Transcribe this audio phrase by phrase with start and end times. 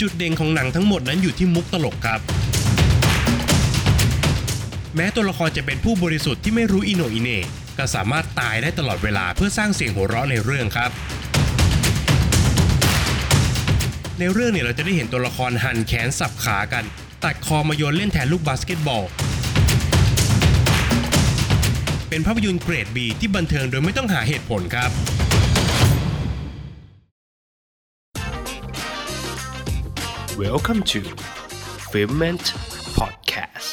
[0.00, 2.20] จุดเด่นของหนังทั้งหมดนั้นอยู่ที่มุกตลกครับ
[4.96, 7.40] แม้ตัวละครจะเป็นผู้บริสุทธิ์ที่ไม่รู้อิโนอิเน่
[7.78, 10.90] ก็สามารถตายได้ตลอดเวลาเพื่อสร้างเสียงหัวเราะในเรื่องครับ
[14.18, 16.84] ในเรื่องเนี่ยเราจะได้เห็นตัวละครหั่นแขนสับขากัน
[17.24, 19.04] ตัดคอมาโยนเล่นแทนลูกบาสเกตบอล
[22.08, 24.90] เป็นภาพยนตร์เกรด B ที่บันเทิงโดยไม่ต้องหาเหตุผลครับ
[30.46, 31.00] Welcome to
[31.92, 32.44] Filment
[32.98, 33.70] Podcast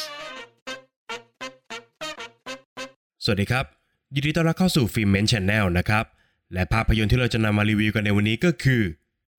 [3.24, 3.64] สวัสดีครับ
[4.14, 6.04] ยินดีต้อนรับเข้าสู่ฟิล์มเมนช n แนลนะครับ
[6.54, 8.82] และภาพยนตร์ที่เราจะนำมารีวิวกันในวันนี้ก็คือ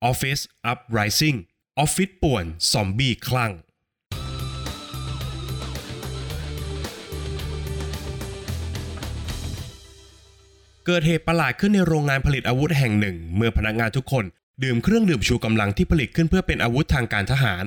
[0.09, 0.41] Office
[0.72, 1.38] Uprising
[1.80, 3.52] ออฟฟิศป่วน ซอมบี้คลั่ง
[10.86, 14.25] เกิดเหตุประหลาดขึ้นในโรงงานผลิตอาวุธแห่งหนึ่ง เมื่อพนักงานทุกคน
[14.64, 17.66] ดื่มเครื่องดื่มชูกำลังที่ผลิตขึ้นเพื่อเป็นอาวุธทางการทหาร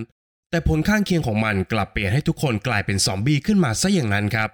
[0.50, 4.48] แต่ผลข้างเคียงของมันกลับเปลี่ยนให้ทุกคนกลายเป็นซอมบี้ขึ้นมาซะอย่างนั้นครับ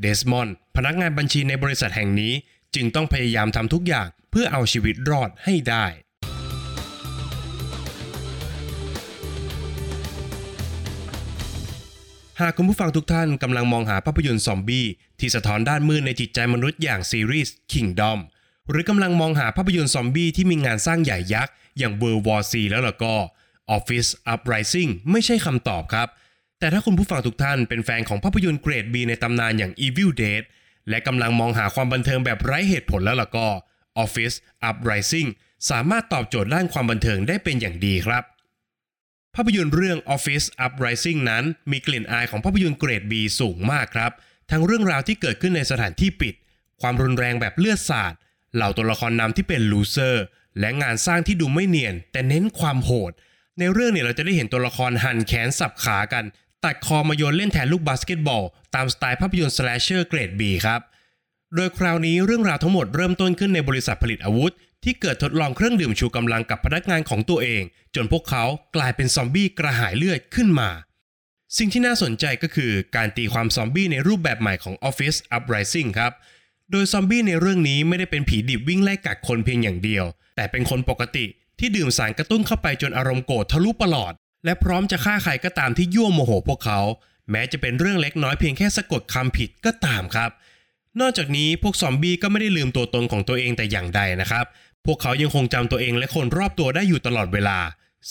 [0.00, 2.32] เดสมอนด์พนักงานบัญชีในบริษัทแห่งนี้
[2.74, 5.86] จึงต้องพยายามทำทุกอย่างเพื่อเอาชีวิตรอดให้ได้
[12.40, 14.86] หากคุณผู้ฟังทุกท่านกำลังมองหาภาพยนตร์ซอมบี้
[15.20, 18.18] ที่สะท้อนด้านมืดในจิตใจมนุษย์อย่างซีรีส์ Kingdom
[18.70, 23.14] หรือกำลังมองหาภาพยนตร์ซอมบี้ที่มีงานสร้างใหญ่ยักษ์ อย่าง World War C แล้วล่ะก็
[23.76, 26.08] Office Uprising ไม่ใช่คำตอบครับ
[26.58, 30.42] แต่ถ้าคุณผู้ฟังทุกท่านเป็นแฟนของภาพยนตร์เกรด B ในตำนานอย่าง Evil Dead
[30.88, 33.48] และกำลังมองหาความบันเทิงแบบไร้เหตุผลแล้วล่ะก็
[34.04, 34.36] Office
[34.68, 35.28] Uprising
[35.70, 38.24] สามารถตอบโจทย์ด้านความบันเทิงได้เป็นอย่างดีครับ
[39.34, 44.12] ภาพยนตร์เรื่อง Office Uprising นั้นมีกลิ่นอายของภาพยนตร์เกรด B สูงมากครับ
[44.50, 46.34] ทั้งเรื่องราวที่เกิดขึ้นในสถานที่ปิด
[46.80, 48.14] ความรุนแรงแบบเลือดสาด
[48.54, 50.24] เหล่าตัวละครนำที่เป็น loser
[50.60, 53.12] และงานสร้างที่ดูไม่เนียน แต่เน้นความโหด
[53.58, 56.24] ในเรื่องเนี่ยเราจะได้เห็นตัวละครหั่นแขนสับขากัน
[56.64, 58.44] ตัดคอมาโยนเล่นแทนลูกบาสเกตบอล
[58.74, 60.80] ตามสไตล์ภาพยนตร์ slasher เกรด B ครับ
[61.54, 64.52] โดยคราวนี้เรื่องราวทั้งหมดเริ่มต้นขึ้นในบริษัทผลิตอาวุธ
[64.84, 67.62] ที่เกิดทดลองเครื่องดื่มชูกำลังกับพนักงานของตัวเอง
[67.94, 68.44] จนพวกเขา
[68.76, 70.70] กลายเป็นซอมบี้กระหายเลือดขึ้นมา
[71.58, 76.12] สิ่งที่น่าสนใจก็คือการตีความซอมบี้ในรูปแบบใหม่ของ Office Uprising ครับ
[76.72, 80.04] โดยซอมบี้ในเรื่องนี้ไม่ได้เป็นผีดิบวิ่งไล่กัดคนเพียงอย่างเดียว
[80.36, 81.24] แต่เป็นคนปกติ
[81.58, 84.12] ที่ดื่มสารกระตุ้นเข้าไปจนอารมณ์โกรธทะลุปลอด
[84.44, 86.80] และพร้อมจะฆ่าใครก็ตามที่ยั่วโมโหพวกเขา
[87.30, 90.30] แม้จะเป็นเรื่องเล็กน้อยเพียงแค่สะกดคำผิดก็ตามครับ
[91.00, 94.44] นอกจากนี้พวกซอมบี้ก็ไม่ได้ลืมตัวตนของตัวเองแต่อย่างใดนะครับ
[94.86, 97.58] พวกเขายังคงจำตัวเองและคนรอบตัวได้อยู่ตลอดเวลา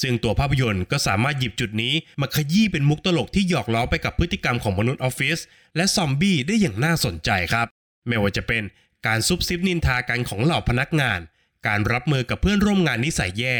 [0.01, 5.39] ซึ่งตัวภาพยนตร์ก็สามารถหยิบจุดนี้มาขยี้เป็นมุกตลกที่หยอกล้อไปกับพฤติกรรมของมนุษย์ออฟฟิศ
[5.75, 7.67] และซอมบี้ได้อย่างน่าสนใจครับ
[8.07, 8.63] ไม่ว่าจะเป็น
[9.07, 11.19] การซุบซิบนินทากันของเหล่าพนักงาน
[11.67, 13.57] การรับมือกับเพื่อนร่วมงานนิสัยแย่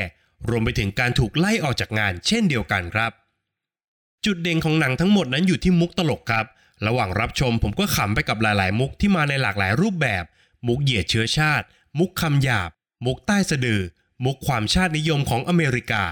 [0.49, 3.11] รวมไปถึงการถูกไล่ออกจากงานเช่นเดียวกันครับ
[4.25, 6.45] จุดเด่นของหนังทั้งหมดนั้นอยู่ที่มุกตลกครับ
[6.87, 10.23] ระหว่างรับชมผมก็ขำไปกับหลาย ๆ มุกที่มาในหลากหลายรูปแบบ
[10.67, 11.65] มุกเหยียดเชื้อชาติ
[11.99, 12.69] มุกคำหยาบ
[13.05, 13.81] มุกใต้สะดือ
[14.25, 16.03] มุกความชาตินิยมของอเมริกา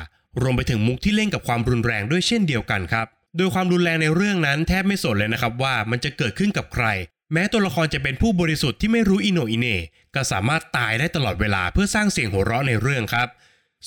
[0.41, 3.07] รวมไปถึงมุกที่เล่นกับความรุนแรงด้วยเช่นเดียวกันครับ
[3.37, 6.85] โดยความรุนแรงในเรื่องนั้นแทบไม่สนเลยนะครับว่ามันจะเกิดขึ้นกับใคร
[7.33, 9.77] แม้ตัวละครจะเป็นผู้บริสุทธิ์ที่ไม่รู้อิโนอิเน่
[10.15, 13.27] ก็สามารถตายได้ตลอดเวลาเพื่อสร้างเสียงหัวเราะในเรื่องครับ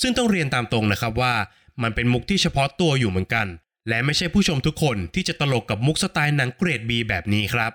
[0.01, 1.35] ซึ่งต้องเรียนตามตรงนะครับว่า
[1.83, 3.47] มันเป็นมุกที่เฉพาะตัวอยู่เหมือนกัน
[3.89, 7.73] และไม่ใช่ผู้ชมทุกคนที่จะตลกกับมุกสไตล์หนังเกรด B แบบนี้ครับ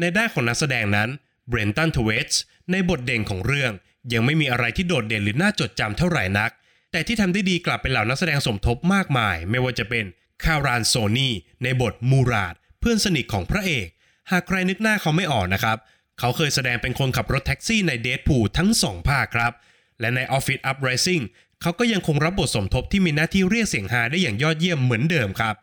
[0.00, 1.08] ในด้านของนักแสดงนั้น
[1.48, 3.72] เบรนตันทเวตส์ในบทเด่นของเรื่อง
[4.12, 6.50] ยังไม่มีอะไรที่โดดเด่นหรือน่าจดจำเท่าไหร่นัก
[6.92, 10.04] แต่ที่ทำได้ดีกลับเป็นเหล่านักแสดงสมทบมากมาย ไม่ว่าจะเป็น
[10.44, 11.30] คารานโซนี
[11.62, 13.88] ในบทมูราดเพื่อนสนิทของพระเอก
[14.30, 15.76] หากใครนึกหน้าเขาไม่ออกนะครับ
[16.18, 19.52] เขาเคยแสดงเป็นคนขับรถแท็กซี่ในเด p พูทั้งสองภาคครับ
[20.00, 21.22] และใน Office Uprising
[21.62, 25.54] เขาก็ยังคงรับบทสมทบที่มีหน้าที่เรียกเสียงฮาได้อย่างยอดเยี่ยมเหมือนเดิมครับ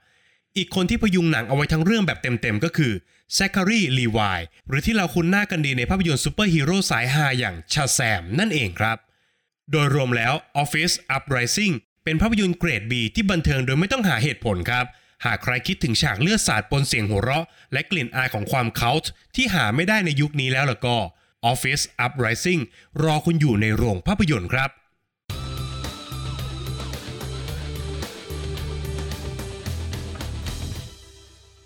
[0.58, 2.94] อีกคนที่พยุงหนังเอาไว้ทั้งเรื่องแบบเต็มๆก็คือ
[3.34, 8.98] แซคคารีลีวายหรือที่เราคุ้นหน้ากันดีในภาพยนตร์ซูเปอร์ฮีโร่สายฮาอย่าง Shazam นั่นเองครับ
[9.72, 11.74] โดยรวมแล้ว Office Uprising
[12.04, 14.86] เป็นภาพยนตร์เกรด B ที่บันเทิงโดยไม่ต้องหาเหตุผลครับ
[15.26, 20.98] หากใครคิดถึงฉากเลือดสาดปนเสียงหัวเราะ และกลิ่นอายของความ cult ที่หาไม่ได้ในยุคนี้แล้วล่ะก็
[21.52, 22.62] Office Uprising
[23.04, 24.70] รอคุณอยู่ในโรงภาพยนตร์ครับ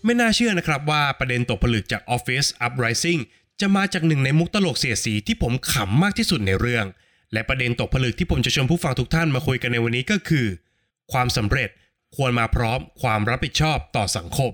[0.03, 3.21] ไม่น่าเชื่อนะครับว่าประเด็นตกผลึกจาก Office Uprising
[3.61, 6.85] จะมาจากหนึ่งในมุกตลกเสียสีที่ผมขำมากที่สุดในเรื่อง
[7.33, 10.47] และประเด็นตกผลึกที่ผมจะชวนผู้ฟังทุกท่านมาคุยกันในวันนี้ก็คือ
[11.11, 11.69] ความสำเร็จ
[12.15, 14.53] ควรมาพร้อมความรับผิดชอบต่อสังคม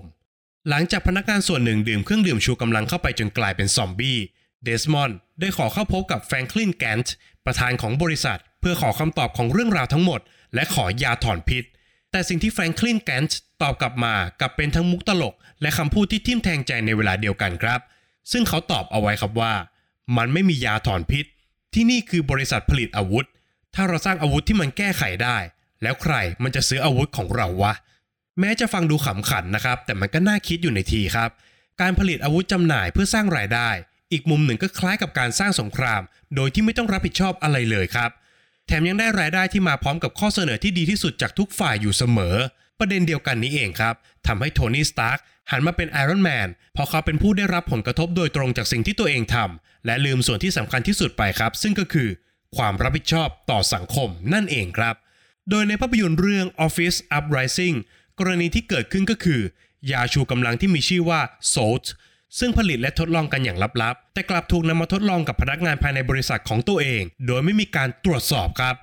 [0.68, 4.18] หลังจากพนักงานส่วนหนึ่งดื่มเครื่องดื่มชูกำลังเข้าไปจนกลายเป็นซอมบี้
[4.64, 7.14] เดสมอนด์ได้ขอเข้าพบกับแฟรงคลินแกนต์
[7.46, 10.20] ประธานของบริษัท เพื่อขอคำตอบของเรื่องราวทั้งหมด
[10.54, 11.64] และขอยาถอนพิษ
[12.10, 17.80] แต่สิ่งที่แฟรงคลินแกนต์ตอบกลับมากลับเป็นทั้งมุกตลก และคำพูดที่ทิ่มแทงใจในเวลาเดียวกันครับ
[18.32, 19.54] ซึ่งเขาตอบเอาไว้ครับว่า
[20.16, 21.24] มันไม่มียาถอนพิษ
[21.74, 23.26] ที่นี่คือบริษัทผลิตอาวุธ
[23.74, 25.38] ถ้าเราสร้างอาวุธที่มันแก้ไขได้
[25.84, 27.72] แล้วใครมันจะซื้ออาวุธของเราวะ
[28.40, 31.30] แม้จะฟังดูขำขันนะครับ แต่มันก็น่าคิดอยู่ในทีครับ
[31.80, 33.68] การผลิตอาวุธจำหน่ายเพื่อสร้างรายได้
[34.12, 36.02] อีกมุมหนึ่งก็คล้ายกับการสร้างสงคราม
[36.36, 38.10] โดยที่ไม่ต้องรับผิดชอบอะไรเลยครับ
[38.66, 42.36] แถมยังได้รายได้ที่มาพร้อมกับข้อเสนอที่ดีที่สุดจากทุกฝ่ายอยู่เสมอ
[42.78, 43.94] ประเด็นเดียวกันนี้เองครับ
[44.26, 45.18] ทำให้โทนี่สตาร์ก
[45.50, 52.08] หันมาเป็นไอรอนแมนเพราะเขาเป็นผู้ได้รับผลกระทบโดยตรงจากสิ่งที่ตัวเองทำและลืมส่วนที่สำคัญที่สุดไปครับ ซึ่งก็คือ
[52.56, 54.94] ความรับผิดชอบต่อสังคมนั่นเองครับ
[55.50, 57.76] โดยในภาพยนตร์เรื่อง Office Uprising
[58.18, 59.40] กรณีที่เกิดขึ้นก็คือ
[59.90, 61.20] ยาชูกำลังที่มีชื่อว่า
[61.52, 61.86] Salt
[62.38, 68.74] ซึ่งผลิตและทดลองกันอย่างลับๆ แต่กลับถูกนำมาทดลองกับพนักงานภายในบริษัทของตัวเอง โดยไม่มีการตรวจสอบครับ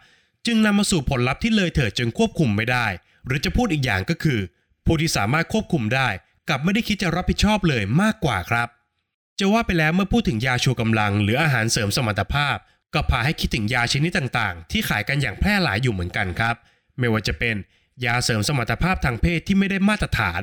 [0.46, 2.88] จึงนำมาสู่ผลลัพธ์ที่เลยเถิดจนควบคุมไม่ได้
[3.26, 4.40] หรือจะพูดอีกอย่างก็คือ
[4.86, 6.10] ผู้ที่สามารถควบคุมได้
[6.48, 8.68] กลับไม่ได้คิดจะรับผิดชอบเลยมากกว่าครับ
[9.40, 12.58] จะว่าไปแล้วเมื่อพูดถึงยาชูกำลัง หรืออาหารเสริมสมรรถภาพ
[12.94, 16.56] ก็พาให้คิดถึงยาชนิดต่างๆ ที่ขายกันอย่างแพร่หลายอยู่เหมือนกันครับ
[17.00, 17.56] ไม่ว่าจะเป็น
[18.06, 20.42] ยาเสริมสมรรถภาพทางเพศที่ไม่ได้มาตรฐาน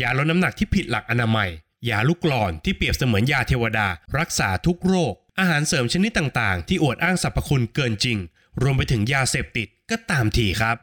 [0.00, 1.50] ยาลดน้ำหนักที่ผิดหลักอนามัย
[1.88, 3.88] ยาลูกกลอนที่เปรียบเสมือนยาเทวดา
[4.18, 8.18] รักษาทุกโรค อาหารเสริมชนิดต่างๆ ที่อวดอ้างสรรพคุณเกินจริง
[8.62, 10.76] รวมไปถึงยาเสพติดก็ตามทีครับ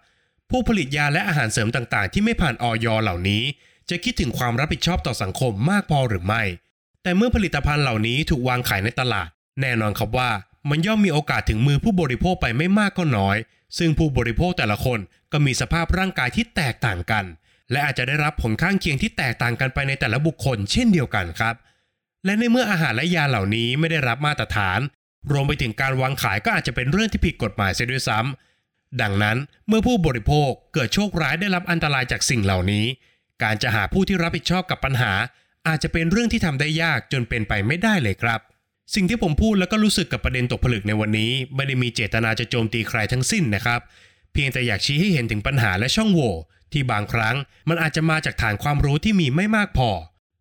[0.50, 3.44] ผู้ผลิตยาและอาหารเสริมต่างๆ ที่ไม่ผ่านออยเหล่านี้
[3.90, 6.44] จะคิดถึงความรับผิดชอบต่อสังคมมากพอหรือไม่
[7.04, 9.30] แต่เมื่อผลิตภัณฑ์เหล่านี้ถูกวางขายในตลาด
[9.62, 10.30] แน่นอนครับว่า
[10.70, 13.38] มันย่อมมีโอกาสถึงมือผู้บริโภคไปไม่มากก็น้อย
[13.78, 15.00] ซึ่งผู้บริโภคแต่ละคน
[15.32, 17.26] ก็มีสภาพร่างกายที่แตกต่างกัน
[17.72, 21.56] และอาจจะได้รับผลข้างเคียงที่แตกต่างกันไปในแต่ละบุคคล เช่นเดียวกันครับ
[22.26, 24.80] และในเมื่ออาหารและยาเหล่านี้ไม่ได้รับมาตรฐาน
[25.32, 29.38] รวมไปถึงการวางขายก็อาจจะเป็นเรื่องที่ผิดกฎหมายเสียด้วยซ้ำดังนั้น
[29.68, 32.86] เมื่อผู้บริโภคเกิดโชคร้ายได้รับอันตรายจากสิ่งเหล่านี้
[33.44, 35.14] การจะหาผู้ที่รับผิดชอบกับปัญหา
[35.68, 38.42] อาจจะเป็นเรื่องที่ทำได้ยากจนเป็นไปไม่ได้เลยครับ
[38.96, 43.80] สิ่งที่ผมพูดแล้วก็รู้สึกกับประเด็นตกผลึกในวันนี้ ไม่ได้มีเจตนาจะโจมตีใครทั้งสิ้นนะครับ
[44.34, 46.34] เพียงแต่อยากชี้ให้เห็นถึงปัญหาและช่องโหว่
[46.72, 47.36] ที่บางครั้ง
[47.70, 49.90] มันอาจจะมาจากฐานความรู้ที่มีไม่มากพอ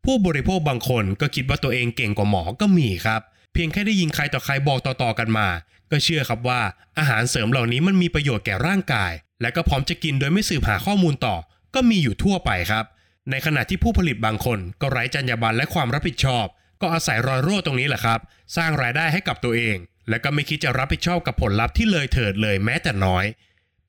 [0.05, 3.21] ผู้บริโภคบางคนก็คิดว่าตัวเองเก่งกว่าหมอก็มีครับ
[3.53, 5.49] เพียงแค่ได้ยินใครต่อใครบอกต่อๆกันมา
[5.91, 6.61] ก็เชื่อครับว่า
[6.99, 11.37] อาหารเสริมเหล่านี้มันมีประโยชน์แก่ร่างกาย และก็พร้อมจะกินโดยไม่สืบหาข้อมูลต่อ
[11.75, 12.85] ก็มีอยู่ทั่วไปครับ
[13.31, 16.47] ในขณะที่ผู้ผลิตบางคนก็ไร้จรรยาบรรณและความรับผิดชอบ
[16.81, 18.21] ก็อาศัยรอยรั่วตรงนี้แหละครับ
[18.57, 19.77] สร้างรายได้ให้กับตัวเอง
[20.09, 23.25] และก็ไม่คิดจะรับผิดชอบกับผลลัพธ์ที่เลยเถิดเลยแม้แต่น้อย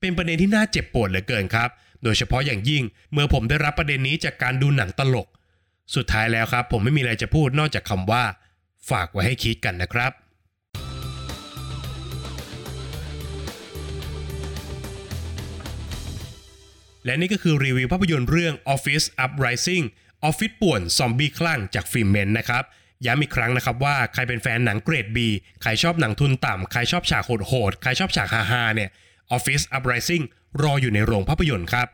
[0.00, 1.68] เป็นประเด็นที่น่าเจ็บปวดเหลือเกินครับ
[2.02, 2.82] โดยเฉพาะอย่างยิ่ง
[3.12, 5.28] เมื่อผมได้รับประเด็นนี้จากการดูหนังตลก
[5.94, 8.24] สุดท้ายแล้วครับ ผมไม่มีอะไรจะพูดนอกจากคำว่า
[8.90, 10.12] ฝากไว้ให้คิดกันนะครับ
[17.04, 19.84] และนี่ก็คือรีวิวภาพยนตร์เรื่อง Office Uprising
[20.24, 22.64] ออฟฟิศป่วนซอมบี้คลั่งจาก Filment นะครับ
[23.06, 25.18] ย้ำอีกครั้งนะครับว่าใครเป็นแฟนหนังเกรด B
[25.62, 28.90] ใครชอบหนังทุนต่ำ ใครชอบฉากโหดๆ ใครชอบฉากฮาๆ เนี่ย
[29.36, 30.24] Office Uprising
[30.62, 31.88] รออยู่ในโรงภาพยนตร์ครับ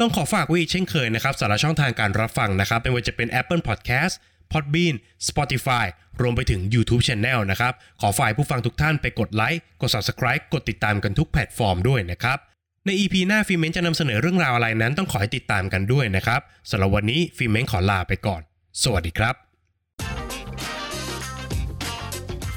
[0.00, 4.14] ต้องขอฝากไว้อีกเช่นเคยนะครับสำหรับช่องทางการรับฟังนะครับ ไม่ว่าจะเป็น Apple Podcast
[4.52, 4.94] Podbean
[5.28, 5.86] Spotify
[6.20, 12.38] รวมไปถึง YouTube Channel นะครับ ขอฝากผู้ฟังทุกท่านไปกดไลค์ กด Subscribe กดติดตามกันทุกแพลตฟอร์มด้วยนะครับ
[12.86, 18.42] ใน EP หน้าฟิเมนจะนำเสนอเรื่องราวอะไรนั้นต้องขอให้ติดตามกันด้วยนะครับสำหรับวันนี้ฟิเมนขอลาไปก่อน
[18.82, 19.34] สวัสดีครับ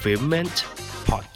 [0.01, 0.57] f i m e n t
[1.09, 1.32] Podcast